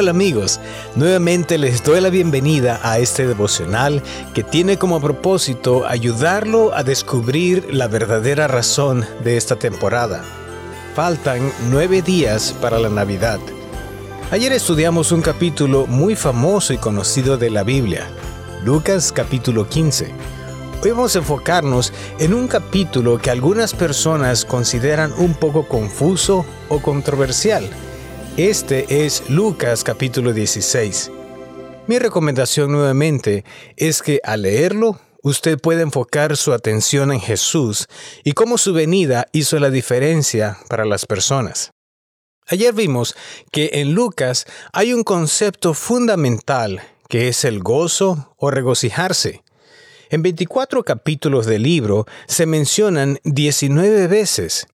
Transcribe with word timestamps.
Hola 0.00 0.12
amigos, 0.12 0.60
nuevamente 0.94 1.58
les 1.58 1.82
doy 1.82 2.00
la 2.00 2.08
bienvenida 2.08 2.78
a 2.84 3.00
este 3.00 3.26
devocional 3.26 4.00
que 4.32 4.44
tiene 4.44 4.78
como 4.78 5.00
propósito 5.00 5.88
ayudarlo 5.88 6.72
a 6.72 6.84
descubrir 6.84 7.74
la 7.74 7.88
verdadera 7.88 8.46
razón 8.46 9.04
de 9.24 9.36
esta 9.36 9.56
temporada. 9.56 10.22
Faltan 10.94 11.52
nueve 11.68 12.00
días 12.00 12.54
para 12.60 12.78
la 12.78 12.90
Navidad. 12.90 13.40
Ayer 14.30 14.52
estudiamos 14.52 15.10
un 15.10 15.20
capítulo 15.20 15.88
muy 15.88 16.14
famoso 16.14 16.72
y 16.72 16.78
conocido 16.78 17.36
de 17.36 17.50
la 17.50 17.64
Biblia, 17.64 18.06
Lucas 18.64 19.10
capítulo 19.10 19.68
15. 19.68 20.12
Hoy 20.80 20.90
vamos 20.92 21.16
a 21.16 21.18
enfocarnos 21.18 21.92
en 22.20 22.34
un 22.34 22.46
capítulo 22.46 23.18
que 23.18 23.32
algunas 23.32 23.74
personas 23.74 24.44
consideran 24.44 25.12
un 25.18 25.34
poco 25.34 25.66
confuso 25.66 26.46
o 26.68 26.78
controversial 26.78 27.68
este 28.38 29.04
es 29.04 29.28
Lucas 29.28 29.82
capítulo 29.82 30.32
16. 30.32 31.10
Mi 31.88 31.98
recomendación 31.98 32.70
nuevamente 32.70 33.44
es 33.76 34.00
que 34.00 34.20
al 34.22 34.42
leerlo, 34.42 35.00
usted 35.24 35.58
puede 35.58 35.82
enfocar 35.82 36.36
su 36.36 36.52
atención 36.52 37.10
en 37.10 37.18
Jesús 37.18 37.88
y 38.22 38.34
cómo 38.34 38.56
su 38.56 38.72
venida 38.72 39.26
hizo 39.32 39.58
la 39.58 39.70
diferencia 39.70 40.56
para 40.68 40.84
las 40.84 41.04
personas. 41.04 41.72
Ayer 42.46 42.72
vimos 42.72 43.16
que 43.50 43.70
en 43.72 43.94
Lucas 43.94 44.46
hay 44.72 44.94
un 44.94 45.02
concepto 45.02 45.74
fundamental 45.74 46.80
que 47.08 47.26
es 47.26 47.44
el 47.44 47.58
gozo 47.58 48.36
o 48.36 48.52
regocijarse. 48.52 49.42
En 50.10 50.22
24 50.22 50.84
capítulos 50.84 51.44
del 51.46 51.64
libro 51.64 52.06
se 52.28 52.46
mencionan 52.46 53.18
19 53.24 54.06
veces 54.06 54.68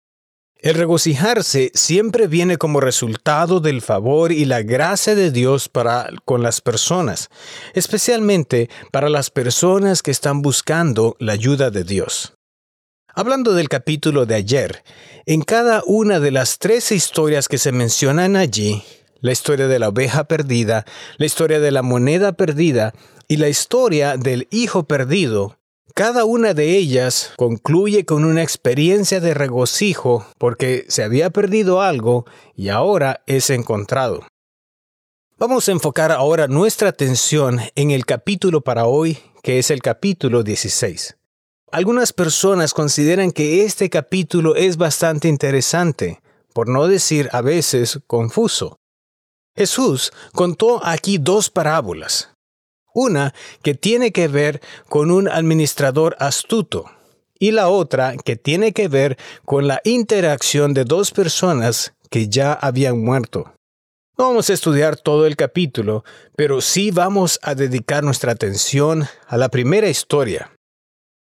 el 0.64 0.76
regocijarse 0.76 1.70
siempre 1.74 2.26
viene 2.26 2.56
como 2.56 2.80
resultado 2.80 3.60
del 3.60 3.82
favor 3.82 4.32
y 4.32 4.46
la 4.46 4.62
gracia 4.62 5.14
de 5.14 5.30
Dios 5.30 5.68
para 5.68 6.08
con 6.24 6.42
las 6.42 6.62
personas, 6.62 7.28
especialmente 7.74 8.70
para 8.90 9.10
las 9.10 9.28
personas 9.28 10.02
que 10.02 10.10
están 10.10 10.40
buscando 10.40 11.16
la 11.20 11.34
ayuda 11.34 11.70
de 11.70 11.84
Dios. 11.84 12.32
Hablando 13.14 13.52
del 13.52 13.68
capítulo 13.68 14.24
de 14.24 14.36
ayer, 14.36 14.84
en 15.26 15.42
cada 15.42 15.82
una 15.84 16.18
de 16.18 16.30
las 16.30 16.58
tres 16.58 16.92
historias 16.92 17.46
que 17.46 17.58
se 17.58 17.70
mencionan 17.70 18.34
allí, 18.34 18.82
la 19.20 19.32
historia 19.32 19.68
de 19.68 19.78
la 19.78 19.90
oveja 19.90 20.24
perdida, 20.24 20.86
la 21.18 21.26
historia 21.26 21.60
de 21.60 21.72
la 21.72 21.82
moneda 21.82 22.32
perdida 22.32 22.94
y 23.28 23.36
la 23.36 23.50
historia 23.50 24.16
del 24.16 24.48
hijo 24.50 24.84
perdido, 24.84 25.58
cada 25.94 26.24
una 26.24 26.54
de 26.54 26.76
ellas 26.76 27.32
concluye 27.36 28.04
con 28.04 28.24
una 28.24 28.42
experiencia 28.42 29.20
de 29.20 29.32
regocijo 29.32 30.26
porque 30.38 30.84
se 30.88 31.04
había 31.04 31.30
perdido 31.30 31.80
algo 31.80 32.26
y 32.56 32.68
ahora 32.68 33.22
es 33.26 33.48
encontrado. 33.50 34.26
Vamos 35.38 35.68
a 35.68 35.72
enfocar 35.72 36.10
ahora 36.10 36.48
nuestra 36.48 36.88
atención 36.88 37.60
en 37.76 37.92
el 37.92 38.06
capítulo 38.06 38.60
para 38.60 38.86
hoy, 38.86 39.18
que 39.42 39.60
es 39.60 39.70
el 39.70 39.82
capítulo 39.82 40.42
16. 40.42 41.16
Algunas 41.70 42.12
personas 42.12 42.74
consideran 42.74 43.30
que 43.30 43.64
este 43.64 43.88
capítulo 43.88 44.56
es 44.56 44.76
bastante 44.76 45.28
interesante, 45.28 46.20
por 46.52 46.68
no 46.68 46.88
decir 46.88 47.28
a 47.32 47.40
veces 47.40 48.00
confuso. 48.08 48.76
Jesús 49.56 50.12
contó 50.32 50.84
aquí 50.84 51.18
dos 51.18 51.50
parábolas, 51.50 52.33
una 52.94 53.34
que 53.62 53.74
tiene 53.74 54.12
que 54.12 54.28
ver 54.28 54.62
con 54.88 55.10
un 55.10 55.28
administrador 55.28 56.16
astuto 56.18 56.86
y 57.38 57.50
la 57.50 57.68
otra 57.68 58.16
que 58.16 58.36
tiene 58.36 58.72
que 58.72 58.88
ver 58.88 59.18
con 59.44 59.68
la 59.68 59.80
interacción 59.84 60.72
de 60.72 60.84
dos 60.84 61.10
personas 61.10 61.92
que 62.08 62.28
ya 62.28 62.54
habían 62.54 63.04
muerto. 63.04 63.52
No 64.16 64.28
vamos 64.28 64.48
a 64.48 64.52
estudiar 64.52 64.96
todo 64.96 65.26
el 65.26 65.34
capítulo, 65.34 66.04
pero 66.36 66.60
sí 66.60 66.92
vamos 66.92 67.40
a 67.42 67.56
dedicar 67.56 68.04
nuestra 68.04 68.32
atención 68.32 69.06
a 69.26 69.36
la 69.36 69.48
primera 69.48 69.88
historia. 69.88 70.52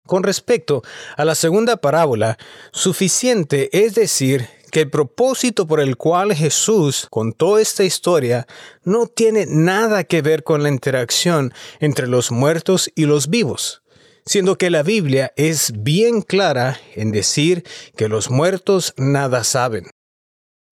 Con 0.06 0.22
respecto 0.24 0.82
a 1.16 1.24
la 1.24 1.34
segunda 1.34 1.76
parábola, 1.76 2.36
suficiente 2.72 3.70
es 3.84 3.94
decir 3.94 4.48
que 4.72 4.80
el 4.80 4.90
propósito 4.90 5.66
por 5.66 5.80
el 5.80 5.96
cual 5.96 6.34
Jesús 6.34 7.06
contó 7.10 7.58
esta 7.58 7.84
historia 7.84 8.46
no 8.84 9.06
tiene 9.06 9.46
nada 9.46 10.02
que 10.04 10.22
ver 10.22 10.42
con 10.42 10.62
la 10.62 10.70
interacción 10.70 11.52
entre 11.78 12.08
los 12.08 12.30
muertos 12.30 12.90
y 12.94 13.04
los 13.04 13.28
vivos, 13.28 13.82
siendo 14.24 14.56
que 14.56 14.70
la 14.70 14.82
Biblia 14.82 15.32
es 15.36 15.72
bien 15.76 16.22
clara 16.22 16.80
en 16.94 17.12
decir 17.12 17.64
que 17.96 18.08
los 18.08 18.30
muertos 18.30 18.94
nada 18.96 19.44
saben. 19.44 19.90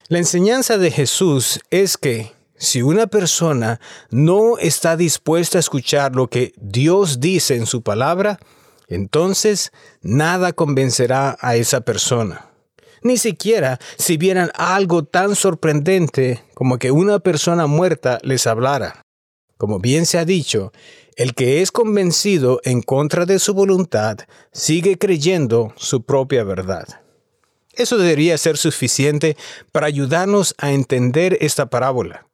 La 0.09 0.19
enseñanza 0.19 0.77
de 0.77 0.91
Jesús 0.91 1.61
es 1.71 1.97
que 1.97 2.33
si 2.57 2.83
una 2.83 3.07
persona 3.07 3.81
no 4.11 4.59
está 4.59 4.97
dispuesta 4.97 5.59
a 5.59 5.61
escuchar 5.61 6.17
lo 6.17 6.29
que 6.29 6.53
Dios 6.57 7.21
dice 7.21 7.55
en 7.55 7.67
su 7.67 7.83
palabra, 7.83 8.41
entonces 8.91 9.73
nada 10.03 10.53
convencerá 10.53 11.39
a 11.41 11.57
esa 11.57 11.81
persona 11.81 12.51
ni 13.03 13.17
siquiera 13.17 13.79
si 13.99 14.17
vieran 14.17 14.51
algo 14.55 15.05
tan 15.05 15.35
sorprendente 15.35 16.45
como 16.55 16.79
que 16.79 16.91
una 16.91 17.19
persona 17.19 17.67
muerta 17.67 18.19
les 18.23 18.47
hablara. 18.47 19.03
Como 19.57 19.79
bien 19.79 20.07
se 20.07 20.19
ha 20.19 20.25
dicho, 20.25 20.73
el 21.17 21.35
que 21.35 21.61
es 21.61 21.71
convencido 21.71 22.61
en 22.65 22.83
contra 22.83 23.27
de 23.27 23.39
su 23.39 23.55
voluntad 23.55 24.19
sigue 24.53 24.99
creyendo 24.99 25.73
su 25.77 26.03
propia 26.03 26.45
verdad. 26.45 26.87
Eso 27.75 27.99
debería 27.99 28.37
ser 28.39 28.57
suficiente 28.57 29.37
para 29.73 29.87
ayudarnos 29.87 30.55
a 30.59 30.73
entender 30.73 31.39
esta 31.41 31.67
parábola. 31.67 32.27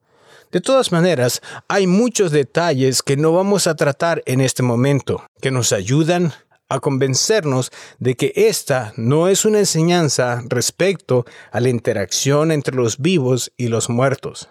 De 0.53 0.61
todas 0.61 0.93
maneras, 0.93 1.43
hay 1.69 1.87
muchos 1.87 2.31
detalles 2.31 3.03
que 3.03 3.16
no 3.16 3.33
vamos 3.33 3.66
a 3.66 3.75
tratar 3.75 4.22
en 4.27 4.41
este 4.41 4.62
momento, 4.62 5.27
que 5.41 5.50
nos 5.50 5.72
ayudan 5.72 6.33
a 6.69 6.81
convencernos 6.81 7.71
de 7.99 8.15
que 8.15 8.32
esta 8.34 8.93
no 8.97 9.28
es 9.28 9.44
una 9.44 9.59
enseñanza 9.59 10.43
respecto 10.49 11.25
a 11.53 11.60
la 11.60 11.69
interacción 11.69 12.50
entre 12.53 12.75
los 12.75 12.99
vivos 12.99 13.53
y 13.56 13.69
los 13.69 13.88
muertos. 13.88 14.49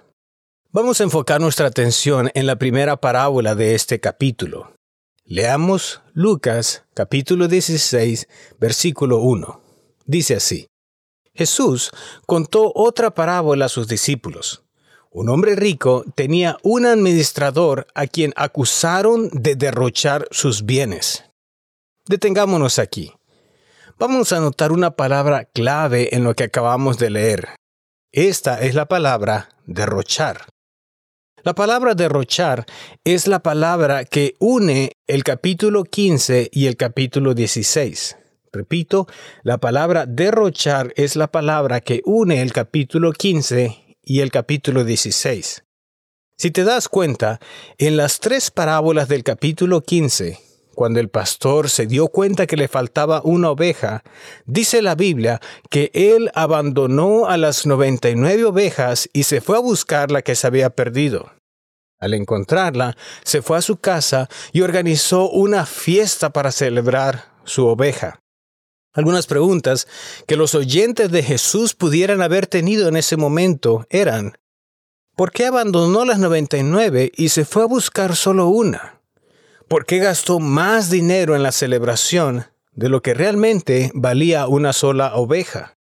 Vamos 0.72 1.00
a 1.00 1.06
enfocar 1.06 1.40
nuestra 1.40 1.68
atención 1.68 2.31
en 2.34 2.48
la 2.48 2.58
primera 2.58 2.98
parábola 2.98 3.56
de 3.56 3.76
este 3.76 4.00
capítulo. 4.00 4.74
Leamos 5.24 6.02
Lucas 6.14 6.84
capítulo 6.94 7.48
16 7.48 8.28
versículo 8.59 9.20
1. 9.20 9.62
Dice 10.06 10.36
así. 10.36 10.68
Jesús 11.34 11.92
contó 12.26 12.72
otra 12.76 13.14
parábola 13.14 13.66
a 13.66 13.70
sus 13.70 13.88
discípulos. 13.88 14.64
Un 15.12 15.30
hombre 15.30 15.56
rico 15.56 16.03
tenía 16.14 16.58
un 16.62 16.86
administrador 16.86 17.88
a 17.96 18.06
quien 18.08 18.34
acusaron 18.36 19.30
de 19.32 19.56
derrochar 19.56 20.28
sus 20.32 20.66
bienes. 20.66 21.24
Detengámonos 22.08 22.78
aquí. 22.78 23.12
Vamos 23.98 24.32
a 24.32 24.40
notar 24.40 24.72
una 24.72 24.92
palabra 24.92 25.46
clave 25.46 26.16
en 26.16 26.24
lo 26.24 26.36
que 26.36 26.44
acabamos 26.44 27.00
de 27.00 27.10
leer. 27.10 27.50
Esta 28.12 28.62
es 28.62 28.76
la 28.76 28.86
palabra 28.86 29.50
derrochar. 29.66 30.46
La 31.44 31.56
palabra 31.56 31.96
derrochar 31.96 32.66
es 33.04 33.28
la 33.28 33.40
palabra 33.40 34.06
que 34.06 34.36
une 34.40 34.92
el 35.08 35.24
capítulo 35.24 35.84
15 35.84 36.50
y 36.52 36.68
el 36.68 36.78
capítulo 36.78 37.34
16. 37.34 38.18
Repito, 38.52 39.08
la 39.42 39.58
palabra 39.58 40.06
derrochar 40.06 40.94
es 40.96 41.16
la 41.16 41.28
palabra 41.28 41.82
que 41.82 42.02
une 42.06 42.42
el 42.42 42.54
capítulo 42.54 43.14
15 43.14 43.98
y 44.04 44.20
el 44.20 44.30
capítulo 44.30 44.84
16. 44.84 45.64
Si 46.38 46.52
te 46.52 46.64
das 46.64 46.88
cuenta, 46.88 47.40
en 47.78 47.98
las 47.98 48.20
tres 48.20 48.52
parábolas 48.52 49.08
del 49.08 49.24
capítulo 49.24 49.82
15, 49.82 50.45
cuando 50.75 51.00
el 51.00 51.09
pastor 51.09 51.69
se 51.69 51.88
dio 51.88 52.09
cuenta 52.09 52.46
que 52.46 52.58
le 52.58 52.68
faltaba 52.68 53.22
una 53.24 53.50
oveja, 53.50 54.03
dice 54.46 54.81
la 54.81 54.94
Biblia 54.94 55.41
que 55.69 55.90
él 55.94 56.30
abandonó 56.36 57.26
a 57.26 57.38
las 57.38 57.66
99 57.66 58.46
ovejas 58.46 59.09
y 59.14 59.23
se 59.23 59.41
fue 59.41 59.58
a 59.58 59.61
buscar 59.61 60.11
la 60.11 60.22
que 60.22 60.35
se 60.35 60.46
había 60.46 60.70
perdido. 60.70 61.32
Al 62.00 62.14
encontrarla, 62.14 62.96
se 63.23 63.41
fue 63.41 63.58
a 63.58 63.61
su 63.61 63.78
casa 63.78 64.29
y 64.52 64.61
organizó 64.61 65.29
una 65.29 65.66
fiesta 65.66 66.29
para 66.29 66.52
celebrar 66.52 67.32
su 67.46 67.66
oveja. 67.66 68.20
Algunas 68.94 69.28
preguntas 69.28 69.88
que 70.28 70.38
los 70.38 70.55
oyentes 70.55 71.11
de 71.11 71.23
Jesús 71.23 71.73
pudieran 71.73 72.22
haber 72.22 72.47
tenido 72.47 72.88
en 72.88 72.96
ese 72.96 73.17
momento 73.17 73.85
eran, 73.90 74.38
¿por 75.16 75.32
qué 75.32 75.46
abandonó 75.46 76.05
las 76.05 76.20
99 76.20 77.11
y 77.16 77.29
se 77.29 77.44
fue 77.44 77.64
a 77.64 77.67
buscar 77.67 78.16
solo 78.16 78.47
una? 78.47 78.95
¿Por 79.67 79.85
qué 79.85 79.97
gastó 80.00 80.40
más 80.40 80.90
dinero 80.90 81.35
en 81.35 81.41
la 81.41 81.52
celebración 81.52 82.46
de 82.72 82.90
lo 82.90 83.02
que 83.02 83.14
realmente 83.14 83.91
valía 83.96 84.47
una 84.47 84.73
sola 84.73 85.16
oveja? 85.16 85.78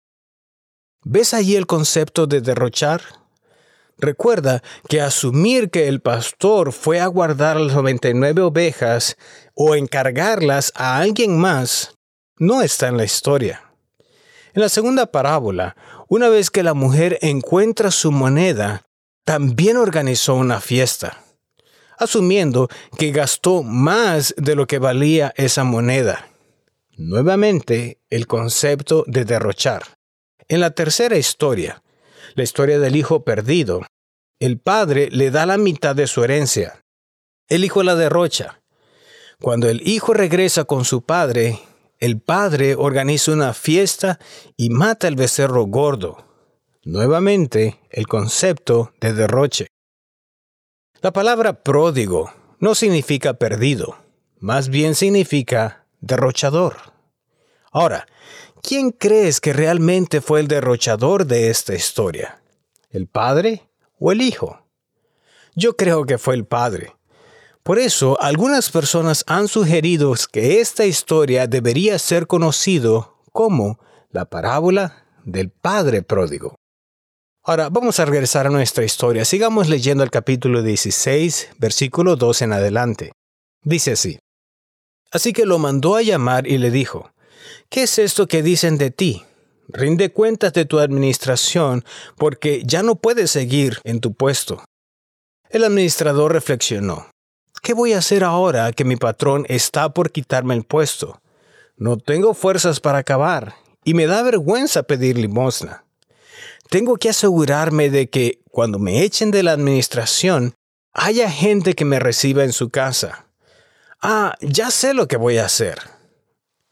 ¿Ves 1.03 1.33
allí 1.33 1.55
el 1.55 1.65
concepto 1.65 2.27
de 2.27 2.41
derrochar? 2.41 3.01
Recuerda 3.97 4.63
que 4.87 5.01
asumir 5.01 5.69
que 5.69 5.87
el 5.87 6.01
pastor 6.01 6.73
fue 6.73 6.99
a 6.99 7.07
guardar 7.07 7.57
las 7.57 7.75
99 7.75 8.41
ovejas 8.41 9.17
o 9.55 9.75
encargarlas 9.75 10.73
a 10.75 10.97
alguien 10.97 11.37
más 11.37 11.95
no 12.37 12.61
está 12.61 12.87
en 12.87 12.97
la 12.97 13.03
historia. 13.03 13.63
En 14.53 14.61
la 14.61 14.69
segunda 14.69 15.05
parábola, 15.05 15.75
una 16.07 16.29
vez 16.29 16.49
que 16.49 16.63
la 16.63 16.73
mujer 16.73 17.19
encuentra 17.21 17.91
su 17.91 18.11
moneda, 18.11 18.83
también 19.25 19.77
organizó 19.77 20.35
una 20.35 20.59
fiesta, 20.59 21.21
asumiendo 21.99 22.69
que 22.97 23.11
gastó 23.11 23.61
más 23.61 24.33
de 24.37 24.55
lo 24.55 24.65
que 24.65 24.79
valía 24.79 25.33
esa 25.37 25.63
moneda. 25.63 26.29
Nuevamente, 26.97 27.99
el 28.09 28.25
concepto 28.25 29.03
de 29.07 29.25
derrochar. 29.25 29.83
En 30.47 30.61
la 30.61 30.71
tercera 30.71 31.17
historia, 31.17 31.83
la 32.35 32.43
historia 32.43 32.79
del 32.79 32.95
hijo 32.95 33.23
perdido, 33.23 33.85
el 34.39 34.57
padre 34.59 35.09
le 35.11 35.31
da 35.31 35.45
la 35.45 35.57
mitad 35.57 35.95
de 35.95 36.07
su 36.07 36.23
herencia. 36.23 36.83
El 37.47 37.63
hijo 37.63 37.83
la 37.83 37.95
derrocha. 37.95 38.61
Cuando 39.41 39.69
el 39.69 39.87
hijo 39.87 40.13
regresa 40.13 40.65
con 40.65 40.85
su 40.85 41.01
padre, 41.01 41.59
el 41.99 42.19
padre 42.19 42.75
organiza 42.75 43.31
una 43.31 43.53
fiesta 43.53 44.19
y 44.55 44.69
mata 44.69 45.07
el 45.07 45.15
becerro 45.15 45.65
gordo. 45.65 46.25
Nuevamente, 46.83 47.79
el 47.89 48.07
concepto 48.07 48.93
de 49.01 49.13
derroche. 49.13 49.67
La 51.01 51.13
palabra 51.13 51.63
pródigo 51.63 52.29
no 52.59 52.75
significa 52.75 53.35
perdido, 53.35 53.95
más 54.37 54.67
bien 54.67 54.95
significa 54.95 55.85
derrochador. 56.01 56.75
Ahora, 57.71 58.05
¿quién 58.61 58.91
crees 58.91 59.39
que 59.39 59.53
realmente 59.53 60.19
fue 60.19 60.41
el 60.41 60.49
derrochador 60.49 61.25
de 61.25 61.49
esta 61.49 61.73
historia? 61.73 62.41
¿El 62.89 63.07
padre 63.07 63.69
o 63.97 64.11
el 64.11 64.21
hijo? 64.21 64.65
Yo 65.55 65.77
creo 65.77 66.05
que 66.05 66.17
fue 66.17 66.35
el 66.35 66.45
padre. 66.45 66.97
Por 67.63 67.79
eso, 67.79 68.21
algunas 68.21 68.69
personas 68.69 69.23
han 69.25 69.47
sugerido 69.47 70.13
que 70.33 70.59
esta 70.59 70.85
historia 70.85 71.47
debería 71.47 71.97
ser 71.97 72.27
conocido 72.27 73.21
como 73.31 73.79
la 74.09 74.25
parábola 74.25 75.05
del 75.23 75.49
Padre 75.49 76.01
Pródigo. 76.01 76.58
Ahora, 77.43 77.69
vamos 77.69 77.99
a 77.99 78.05
regresar 78.05 78.47
a 78.47 78.49
nuestra 78.49 78.83
historia. 78.83 79.23
Sigamos 79.23 79.69
leyendo 79.69 80.03
el 80.03 80.11
capítulo 80.11 80.61
16, 80.61 81.51
versículo 81.57 82.15
2 82.15 82.41
en 82.43 82.53
adelante. 82.53 83.11
Dice 83.63 83.93
así. 83.93 84.19
Así 85.11 85.31
que 85.31 85.45
lo 85.45 85.57
mandó 85.57 85.95
a 85.95 86.01
llamar 86.01 86.47
y 86.47 86.57
le 86.57 86.69
dijo, 86.69 87.11
¿qué 87.69 87.83
es 87.83 87.97
esto 87.97 88.27
que 88.27 88.43
dicen 88.43 88.77
de 88.77 88.91
ti? 88.91 89.23
Rinde 89.69 90.11
cuentas 90.11 90.53
de 90.53 90.65
tu 90.65 90.79
administración 90.79 91.85
porque 92.17 92.61
ya 92.65 92.83
no 92.83 92.95
puedes 92.95 93.31
seguir 93.31 93.79
en 93.85 94.01
tu 94.01 94.13
puesto. 94.13 94.63
El 95.49 95.63
administrador 95.63 96.33
reflexionó. 96.33 97.07
¿Qué 97.61 97.73
voy 97.73 97.93
a 97.93 97.99
hacer 97.99 98.23
ahora 98.23 98.71
que 98.73 98.83
mi 98.83 98.97
patrón 98.97 99.45
está 99.47 99.93
por 99.93 100.11
quitarme 100.11 100.55
el 100.55 100.63
puesto? 100.63 101.21
No 101.77 101.97
tengo 101.97 102.33
fuerzas 102.33 102.79
para 102.79 102.99
acabar 102.99 103.55
y 103.83 103.93
me 103.93 104.07
da 104.07 104.23
vergüenza 104.23 104.83
pedir 104.83 105.17
limosna. 105.17 105.85
Tengo 106.69 106.97
que 106.97 107.09
asegurarme 107.09 107.89
de 107.89 108.11
que 108.11 108.41
cuando 108.51 108.77
me 108.77 109.01
echen 109.01 109.31
de 109.31 109.41
la 109.41 109.53
administración 109.53 110.53
haya 110.93 111.29
gente 111.31 111.73
que 111.73 111.83
me 111.83 111.99
reciba 111.99 112.43
en 112.43 112.53
su 112.53 112.69
casa. 112.69 113.25
Ah, 114.01 114.35
ya 114.39 114.69
sé 114.69 114.93
lo 114.93 115.07
que 115.07 115.17
voy 115.17 115.39
a 115.39 115.45
hacer. 115.45 115.79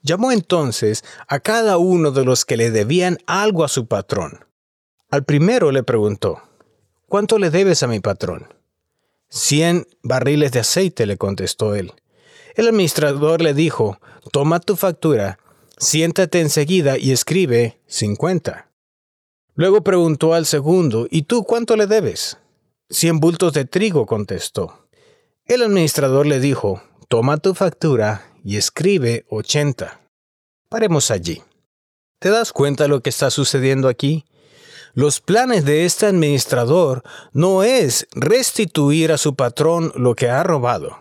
Llamó 0.04 0.32
entonces 0.32 1.04
a 1.28 1.40
cada 1.40 1.80
uno 1.80 2.12
de 2.12 2.26
los 2.26 2.46
que 2.46 2.58
le 2.58 2.70
debían 2.70 3.18
algo 3.26 3.64
a 3.64 3.70
su 3.70 3.88
patrón. 3.88 4.46
Al 5.10 5.24
primero 5.26 5.72
le 5.72 5.82
preguntó, 5.82 6.44
¿cuánto 7.08 7.40
le 7.40 7.50
debes 7.50 7.82
a 7.82 7.88
mi 7.88 8.00
patrón? 8.00 8.54
Cien 9.30 9.88
barriles 10.04 10.52
de 10.52 10.60
aceite, 10.60 11.08
le 11.08 11.18
contestó 11.18 11.74
él. 11.74 11.92
El 12.56 12.68
administrador 12.68 13.42
le 13.42 13.56
dijo, 13.56 14.00
toma 14.32 14.60
tu 14.60 14.76
factura, 14.76 15.40
siéntate 15.78 16.40
enseguida 16.40 17.00
y 17.00 17.12
escribe 17.12 17.82
cincuenta. 17.88 18.67
Luego 19.58 19.82
preguntó 19.82 20.36
al 20.36 20.46
segundo, 20.46 21.08
¿y 21.10 21.24
tú 21.24 21.44
cuánto 21.44 21.76
le 21.76 21.88
debes? 21.88 22.38
Cien 22.92 23.20
bultos 23.20 23.54
de 23.54 23.66
trigo, 23.66 24.06
contestó. 24.06 24.88
El 25.46 25.64
administrador 25.64 26.28
le 26.28 26.40
dijo, 26.40 26.84
toma 27.08 27.38
tu 27.38 27.56
factura 27.56 28.32
y 28.44 28.58
escribe 28.58 29.26
ochenta. 29.30 30.00
Paremos 30.70 31.10
allí. 31.10 31.42
¿Te 32.20 32.30
das 32.30 32.54
cuenta 32.54 32.84
de 32.84 32.90
lo 32.90 33.02
que 33.02 33.10
está 33.10 33.32
sucediendo 33.32 33.88
aquí? 33.88 34.26
Los 34.94 35.22
planes 35.22 35.66
de 35.66 35.86
este 35.86 36.06
administrador 36.06 37.02
no 37.34 37.64
es 37.64 38.08
restituir 38.12 39.12
a 39.12 39.18
su 39.18 39.34
patrón 39.36 39.92
lo 39.96 40.14
que 40.14 40.30
ha 40.30 40.44
robado. 40.44 41.00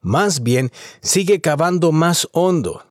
Más 0.00 0.44
bien, 0.44 0.70
sigue 1.00 1.40
cavando 1.40 1.90
más 1.90 2.28
hondo. 2.30 2.86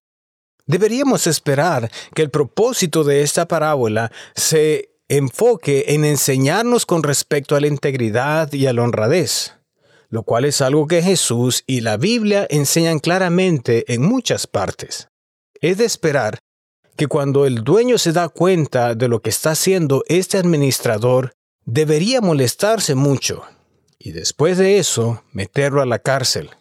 Deberíamos 0.66 1.26
esperar 1.26 1.90
que 2.14 2.22
el 2.22 2.32
propósito 2.32 3.06
de 3.06 3.22
esta 3.22 3.48
parábola 3.48 4.12
se 4.36 4.95
enfoque 5.08 5.86
en 5.90 6.06
enseñarnos 6.06 6.86
con 6.86 7.04
respecto 7.04 7.56
a 7.56 7.60
la 7.60 7.68
integridad 7.68 8.52
y 8.54 8.68
a 8.68 8.74
la 8.74 8.84
honradez, 8.84 9.54
lo 10.10 10.24
cual 10.24 10.46
es 10.46 10.62
algo 10.62 10.88
que 10.88 11.02
Jesús 11.02 11.64
y 11.68 11.82
la 11.82 11.98
Biblia 11.98 12.48
enseñan 12.50 13.00
claramente 13.00 13.94
en 13.94 14.02
muchas 14.02 14.48
partes. 14.48 15.10
Es 15.62 15.78
de 15.78 15.86
esperar 15.86 16.40
que 16.96 17.08
cuando 17.08 17.46
el 17.46 17.64
dueño 17.64 17.98
se 17.98 18.14
da 18.14 18.30
cuenta 18.30 18.96
de 18.96 19.08
lo 19.08 19.22
que 19.22 19.30
está 19.30 19.52
haciendo 19.52 20.04
este 20.08 20.38
administrador, 20.38 21.34
debería 21.66 22.22
molestarse 22.22 22.96
mucho 22.96 23.44
y 24.00 24.12
después 24.12 24.58
de 24.58 24.78
eso 24.78 25.24
meterlo 25.32 25.82
a 25.82 25.86
la 25.86 26.00
cárcel. 26.00 26.52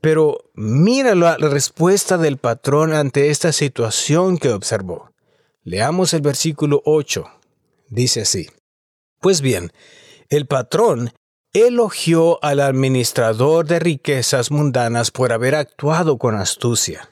Pero 0.00 0.50
mira 0.54 1.14
la 1.14 1.36
respuesta 1.36 2.16
del 2.16 2.38
patrón 2.38 2.92
ante 2.94 3.30
esta 3.30 3.52
situación 3.52 4.38
que 4.38 4.50
observó. 4.50 5.10
Leamos 5.62 6.14
el 6.14 6.22
versículo 6.22 6.80
8. 6.86 7.39
Dice 7.90 8.22
así. 8.22 8.48
Pues 9.20 9.42
bien, 9.42 9.70
el 10.30 10.46
patrón 10.46 11.12
elogió 11.52 12.42
al 12.42 12.60
administrador 12.60 13.66
de 13.66 13.78
riquezas 13.80 14.50
mundanas 14.50 15.10
por 15.10 15.32
haber 15.32 15.54
actuado 15.54 16.16
con 16.16 16.36
astucia 16.36 17.10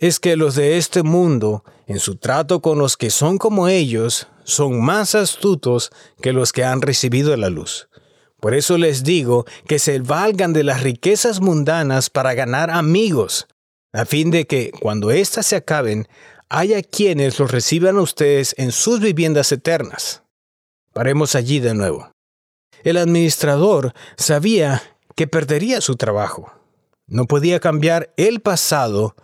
es 0.00 0.18
que 0.18 0.34
los 0.34 0.54
de 0.54 0.78
este 0.78 1.02
mundo, 1.02 1.62
en 1.86 2.00
su 2.00 2.16
trato 2.16 2.60
con 2.62 2.78
los 2.78 2.96
que 2.96 3.10
son 3.10 3.36
como 3.36 3.68
ellos, 3.68 4.28
son 4.44 4.82
más 4.82 5.14
astutos 5.14 5.90
que 6.22 6.32
los 6.32 6.52
que 6.52 6.64
han 6.64 6.80
recibido 6.80 7.36
la 7.36 7.50
luz. 7.50 7.88
Por 8.40 8.54
eso 8.54 8.78
les 8.78 9.04
digo 9.04 9.44
que 9.68 9.78
se 9.78 10.00
valgan 10.00 10.54
de 10.54 10.64
las 10.64 10.82
riquezas 10.82 11.40
mundanas 11.40 12.08
para 12.08 12.32
ganar 12.32 12.70
amigos, 12.70 13.46
a 13.92 14.06
fin 14.06 14.30
de 14.30 14.46
que, 14.46 14.70
cuando 14.80 15.10
éstas 15.10 15.44
se 15.46 15.56
acaben, 15.56 16.08
haya 16.50 16.82
quienes 16.82 17.38
los 17.38 17.50
reciban 17.50 17.96
a 17.96 18.02
ustedes 18.02 18.54
en 18.58 18.72
sus 18.72 19.00
viviendas 19.00 19.50
eternas. 19.52 20.22
Paremos 20.92 21.34
allí 21.34 21.60
de 21.60 21.74
nuevo. 21.74 22.12
El 22.82 22.98
administrador 22.98 23.94
sabía 24.16 24.82
que 25.16 25.26
perdería 25.26 25.80
su 25.80 25.96
trabajo. 25.96 26.52
No 27.06 27.26
podía 27.26 27.60
cambiar 27.60 28.12
el 28.16 28.40
pasado 28.40 29.14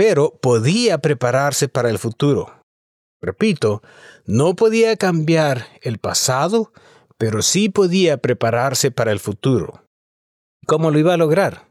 pero 0.00 0.38
podía 0.40 0.96
prepararse 0.96 1.68
para 1.68 1.90
el 1.90 1.98
futuro. 1.98 2.62
Repito, 3.20 3.82
no 4.24 4.56
podía 4.56 4.96
cambiar 4.96 5.66
el 5.82 5.98
pasado, 5.98 6.72
pero 7.18 7.42
sí 7.42 7.68
podía 7.68 8.16
prepararse 8.16 8.90
para 8.90 9.12
el 9.12 9.20
futuro. 9.20 9.84
¿Cómo 10.66 10.90
lo 10.90 10.98
iba 10.98 11.12
a 11.12 11.18
lograr? 11.18 11.68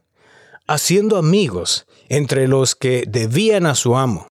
Haciendo 0.68 1.16
amigos 1.16 1.86
entre 2.08 2.46
los 2.46 2.76
que 2.76 3.02
debían 3.08 3.66
a 3.66 3.74
su 3.74 3.96
amo, 3.96 4.28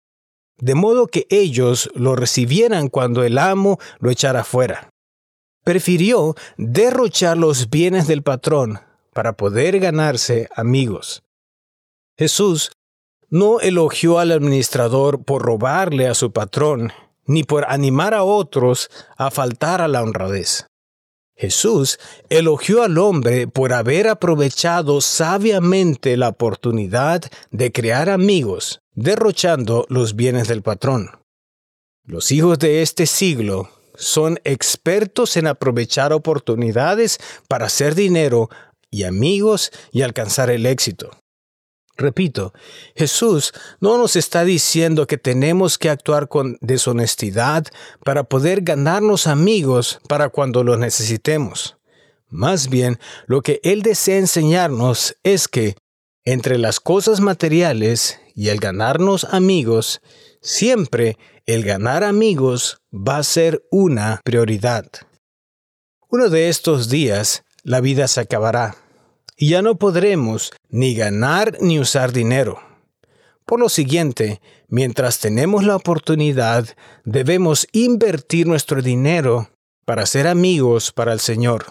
de 0.59 0.75
modo 0.75 1.07
que 1.07 1.27
ellos 1.31 1.91
lo 1.95 2.17
recibieran 2.17 2.89
cuando 2.89 3.25
el 3.25 3.39
amo 3.39 3.79
lo 3.99 4.11
echara 4.11 4.45
fuera. 4.45 4.91
Prefirió 5.65 6.35
derrochar 6.57 7.37
los 7.37 7.71
bienes 7.71 8.07
del 8.07 8.23
patrón 8.23 8.81
para 9.13 9.35
poder 9.35 9.79
ganarse 9.79 10.49
amigos. 10.55 11.23
Jesús 12.17 12.73
no 13.29 13.61
elogió 13.61 14.19
al 14.19 14.33
administrador 14.33 15.25
por 15.25 15.43
robarle 15.43 16.09
a 16.09 16.15
su 16.15 16.33
patrón, 16.33 16.93
ni 17.25 17.45
por 17.45 17.65
animar 17.69 18.15
a 18.15 18.25
otros 18.25 18.91
a 19.17 19.31
faltar 19.31 19.81
a 19.81 19.89
la 19.89 20.03
honradez. 20.03 20.67
Jesús 21.37 21.99
elogió 22.29 22.83
al 22.83 22.99
hombre 22.99 23.49
por 23.49 23.73
haber 23.73 24.09
aprovechado 24.09 25.01
sabiamente 25.01 26.17
la 26.17 26.29
oportunidad 26.29 27.23
de 27.51 27.73
crear 27.73 28.11
amigos, 28.11 28.81
derrochando 28.95 29.87
los 29.89 30.15
bienes 30.15 30.49
del 30.49 30.63
patrón. 30.63 31.11
Los 32.05 32.33
hijos 32.33 32.59
de 32.59 32.83
este 32.83 33.07
siglo 33.07 33.71
son 33.95 34.41
expertos 34.45 35.37
en 35.37 35.47
aprovechar 35.47 36.13
oportunidades 36.13 37.19
para 37.49 37.67
hacer 37.67 37.95
dinero 37.95 38.51
y 38.91 39.05
amigos 39.05 39.71
y 39.91 40.03
alcanzar 40.03 40.51
el 40.51 40.67
éxito. 40.67 41.22
Repito, 42.03 42.53
Jesús 42.97 43.53
no 43.81 43.97
nos 43.97 44.17
está 44.17 44.45
diciendo 44.45 45.07
que 45.07 45.19
tenemos 45.19 45.79
que 45.79 45.89
actuar 45.89 46.29
con 46.29 46.59
deshonestidad 46.61 47.67
para 48.05 48.25
poder 48.25 48.63
ganarnos 48.63 49.29
amigos 49.29 50.01
para 50.09 50.31
cuando 50.31 50.65
los 50.65 50.81
necesitemos. 50.81 51.77
Más 52.29 52.69
bien, 52.69 52.99
lo 53.27 53.43
que 53.43 53.61
Él 53.63 53.83
desea 53.83 54.19
enseñarnos 54.19 55.17
es 55.23 55.47
que, 55.47 55.77
entre 56.25 56.59
las 56.59 56.81
cosas 56.81 57.21
materiales 57.21 58.19
y 58.35 58.49
el 58.49 58.59
ganarnos 58.59 59.25
amigos, 59.25 60.01
siempre 60.41 61.19
el 61.47 61.63
ganar 61.63 62.03
amigos 62.03 62.79
va 62.93 63.19
a 63.19 63.23
ser 63.23 63.65
una 63.71 64.21
prioridad. 64.25 64.87
Uno 66.09 66.31
de 66.31 66.49
estos 66.49 66.89
días 66.89 67.45
la 67.63 67.81
vida 67.81 68.09
se 68.09 68.21
acabará 68.21 68.77
y 69.37 69.49
ya 69.51 69.61
no 69.61 69.77
podremos 69.77 70.53
ni 70.73 70.95
ganar 70.95 71.59
ni 71.61 71.79
usar 71.79 72.13
dinero. 72.13 72.59
Por 73.47 73.61
lo 73.61 73.69
siguiente, 73.69 74.41
mientras 74.69 75.21
tenemos 75.21 75.65
la 75.65 75.77
oportunidad, 75.77 76.67
debemos 77.05 77.69
invertir 77.73 78.47
nuestro 78.47 78.83
dinero 78.83 79.51
para 79.85 80.07
ser 80.07 80.27
amigos 80.27 80.91
para 80.91 81.13
el 81.13 81.21
Señor. 81.21 81.67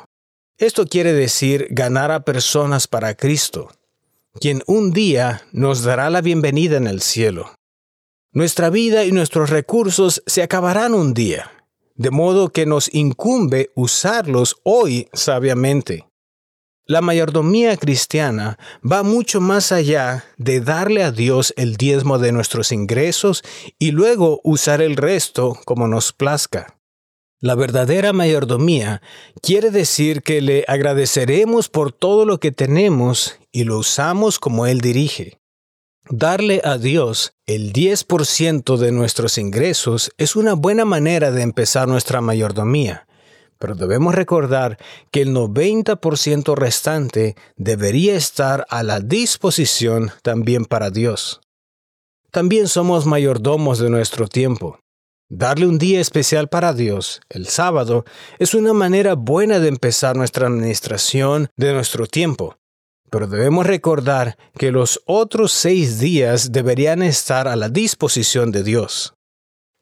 Esto 0.58 0.86
quiere 0.86 1.12
decir 1.12 1.68
ganar 1.72 2.12
a 2.12 2.24
personas 2.24 2.88
para 2.88 3.16
Cristo, 3.16 3.72
quien 4.40 4.62
un 4.68 4.92
día 4.94 5.42
nos 5.52 5.82
dará 5.82 6.10
la 6.12 6.22
bienvenida 6.22 6.78
en 6.78 6.86
el 6.86 7.02
cielo. 7.02 7.56
Nuestra 8.32 8.70
vida 8.70 9.04
y 9.04 9.12
nuestros 9.12 9.50
recursos 9.50 10.22
se 10.28 10.44
acabarán 10.44 10.94
un 10.94 11.16
día, 11.16 11.52
de 11.96 12.12
modo 12.12 12.50
que 12.50 12.68
nos 12.68 12.94
incumbe 12.94 13.72
usarlos 13.76 14.58
hoy 14.64 15.10
sabiamente. 15.14 16.06
La 16.92 17.00
mayordomía 17.00 17.78
cristiana 17.78 18.60
va 18.84 19.02
mucho 19.02 19.40
más 19.40 19.72
allá 19.72 20.26
de 20.36 20.60
darle 20.60 21.04
a 21.04 21.14
Dios 21.14 21.54
el 21.56 21.78
diezmo 21.78 22.20
de 22.20 22.34
nuestros 22.34 22.74
ingresos 22.74 23.46
y 23.80 23.92
luego 23.92 24.42
usar 24.44 24.82
el 24.82 24.98
resto 24.98 25.58
como 25.64 25.88
nos 25.88 26.12
plazca. 26.12 26.78
La 27.40 27.56
verdadera 27.56 28.12
mayordomía 28.12 29.02
quiere 29.42 29.72
decir 29.72 30.22
que 30.22 30.42
le 30.42 30.66
agradeceremos 30.68 31.70
por 31.70 31.94
todo 31.94 32.26
lo 32.26 32.42
que 32.42 32.52
tenemos 32.52 33.40
y 33.54 33.64
lo 33.64 33.78
usamos 33.78 34.38
como 34.38 34.66
Él 34.66 34.82
dirige. 34.82 35.40
Darle 36.10 36.60
a 36.66 36.78
Dios 36.78 37.36
el 37.46 37.72
10% 37.72 38.76
de 38.76 38.92
nuestros 38.92 39.38
ingresos 39.38 40.12
es 40.18 40.36
una 40.36 40.56
buena 40.56 40.84
manera 40.84 41.32
de 41.32 41.44
empezar 41.44 41.88
nuestra 41.88 42.20
mayordomía 42.20 43.08
pero 43.62 43.76
debemos 43.76 44.16
recordar 44.16 44.80
que 45.12 45.22
el 45.22 45.36
90% 45.36 46.56
restante 46.56 47.36
debería 47.58 48.16
estar 48.16 48.66
a 48.70 48.82
la 48.82 49.00
disposición 49.00 50.12
también 50.24 50.66
para 50.66 50.90
Dios. 50.90 51.42
También 52.32 52.68
somos 52.68 53.06
mayordomos 53.06 53.78
de 53.78 53.92
nuestro 53.92 54.28
tiempo. 54.28 54.80
Darle 55.30 55.68
un 55.68 55.78
día 55.78 56.02
especial 56.02 56.50
para 56.50 56.74
Dios, 56.74 57.22
el 57.30 57.46
sábado, 57.46 58.04
es 58.40 58.56
una 58.56 58.74
manera 58.74 59.14
buena 59.14 59.60
de 59.60 59.68
empezar 59.68 60.16
nuestra 60.18 60.48
administración 60.48 61.50
de 61.56 61.72
nuestro 61.72 62.08
tiempo. 62.08 62.58
Pero 63.12 63.28
debemos 63.28 63.68
recordar 63.68 64.38
que 64.58 64.72
los 64.72 65.02
otros 65.06 65.52
seis 65.52 66.00
días 66.00 66.52
deberían 66.52 67.04
estar 67.04 67.48
a 67.48 67.56
la 67.56 67.70
disposición 67.70 68.52
de 68.52 68.64
Dios. 68.64 69.14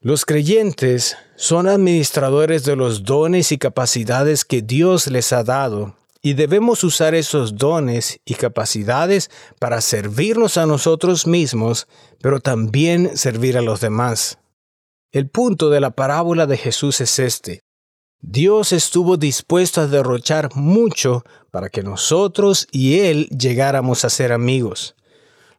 Los 0.01 0.25
creyentes 0.25 1.17
son 1.39 1.69
administradores 1.69 2.65
de 2.65 2.75
los 2.75 3.03
dones 3.03 3.53
y 3.53 3.57
capacidades 3.57 4.43
que 4.43 4.61
Dios 4.61 5.07
les 5.07 5.31
ha 5.31 5.45
dado 5.45 5.95
y 6.21 6.33
debemos 6.33 6.83
usar 6.83 7.15
esos 7.15 7.55
dones 7.55 8.19
y 8.25 8.33
capacidades 8.33 9.31
para 9.57 9.79
servirnos 9.79 10.57
a 10.57 10.65
nosotros 10.65 11.27
mismos, 11.27 11.87
pero 12.21 12.41
también 12.41 13.15
servir 13.15 13.57
a 13.57 13.61
los 13.61 13.79
demás. 13.79 14.37
El 15.13 15.29
punto 15.29 15.69
de 15.69 15.79
la 15.79 15.91
parábola 15.91 16.45
de 16.45 16.57
Jesús 16.57 16.99
es 16.99 17.17
este. 17.19 17.61
Dios 18.19 18.73
estuvo 18.73 19.15
dispuesto 19.15 19.79
a 19.79 19.87
derrochar 19.87 20.53
mucho 20.55 21.23
para 21.51 21.69
que 21.69 21.83
nosotros 21.83 22.67
y 22.69 22.99
Él 22.99 23.29
llegáramos 23.29 24.03
a 24.03 24.09
ser 24.09 24.33
amigos. 24.33 24.93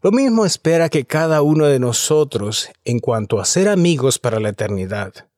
Lo 0.03 0.13
mismo 0.13 0.45
espera 0.45 0.91
que 0.91 1.07
cada 1.07 1.41
uno 1.41 1.65
de 1.65 1.79
nosotros 1.79 2.69
en 2.85 2.99
cuanto 2.99 3.41
a 3.41 3.47
ser 3.47 3.67
amigos 3.67 4.19
para 4.19 4.41
la 4.41 4.51
eternidad. 4.51 5.30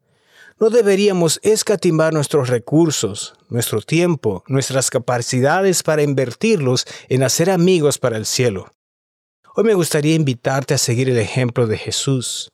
No 0.63 0.71
deberíamos 0.71 1.41
escatimar 1.43 2.13
nuestros 2.13 2.49
recursos, 2.49 3.35
nuestro 3.49 3.81
tiempo, 3.81 4.45
nuestras 4.47 4.91
capacidades 4.91 5.83
para 5.83 6.05
invertirlos 6.05 6.87
en 7.09 7.25
hacer 7.25 7.51
amigos 7.51 7.99
para 7.99 8.17
el 8.17 8.27
cielo. 8.27 8.71
Hoy 9.57 9.65
me 9.65 9.75
gustaría 9.75 10.15
invitarte 10.15 10.73
a 10.73 10.79
seguir 10.79 11.11
el 11.11 11.19
ejemplo 11.19 11.67
de 11.67 11.79
Jesús, 11.79 12.53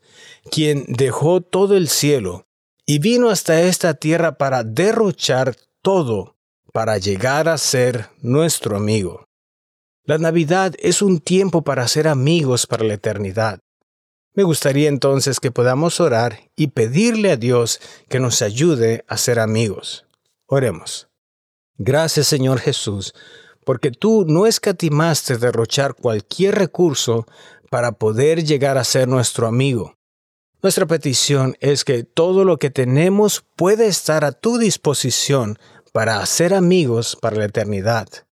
quien 0.50 0.86
dejó 0.88 1.42
todo 1.42 1.76
el 1.76 1.90
cielo 1.90 2.46
y 2.86 2.98
vino 2.98 3.28
hasta 3.28 3.60
esta 3.60 3.92
tierra 3.92 4.38
para 4.38 4.64
derrochar 4.64 5.54
todo 5.82 6.38
para 6.72 6.96
llegar 6.96 7.46
a 7.46 7.58
ser 7.58 8.08
nuestro 8.22 8.78
amigo. 8.78 9.26
La 10.04 10.16
Navidad 10.16 10.74
es 10.78 11.02
un 11.02 11.20
tiempo 11.20 11.60
para 11.60 11.86
ser 11.86 12.08
amigos 12.08 12.66
para 12.66 12.84
la 12.84 12.94
eternidad. 12.94 13.60
Me 14.34 14.42
gustaría 14.42 14.88
entonces 14.88 15.40
que 15.40 15.50
podamos 15.50 16.00
orar 16.00 16.50
y 16.54 16.68
pedirle 16.68 17.32
a 17.32 17.36
Dios 17.36 17.80
que 18.08 18.20
nos 18.20 18.42
ayude 18.42 19.04
a 19.08 19.16
ser 19.16 19.40
amigos. 19.40 20.06
Oremos. 20.46 21.08
Gracias 21.76 22.26
Señor 22.26 22.60
Jesús, 22.60 23.14
porque 23.64 23.90
tú 23.90 24.24
no 24.26 24.46
escatimaste 24.46 25.38
derrochar 25.38 25.94
cualquier 25.94 26.54
recurso 26.54 27.26
para 27.70 27.92
poder 27.92 28.44
llegar 28.44 28.78
a 28.78 28.84
ser 28.84 29.08
nuestro 29.08 29.46
amigo. 29.46 29.96
Nuestra 30.62 30.86
petición 30.86 31.56
es 31.60 31.84
que 31.84 32.02
todo 32.02 32.44
lo 32.44 32.58
que 32.58 32.70
tenemos 32.70 33.44
puede 33.56 33.86
estar 33.86 34.24
a 34.24 34.32
tu 34.32 34.58
disposición 34.58 35.58
para 35.92 36.20
hacer 36.20 36.54
amigos 36.54 37.16
para 37.20 37.36
la 37.36 37.44
eternidad 37.44 38.27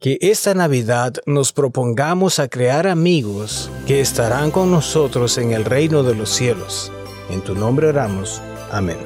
que 0.00 0.16
esta 0.22 0.54
Navidad 0.54 1.16
nos 1.26 1.52
propongamos 1.52 2.38
a 2.38 2.48
crear 2.48 2.86
amigos 2.86 3.70
que 3.86 4.00
estarán 4.00 4.50
con 4.50 4.70
nosotros 4.70 5.36
en 5.36 5.52
el 5.52 5.66
reino 5.66 6.02
de 6.02 6.14
los 6.14 6.30
cielos. 6.30 6.90
En 7.28 7.42
tu 7.42 7.54
nombre 7.54 7.88
oramos. 7.88 8.40
Amén. 8.72 8.96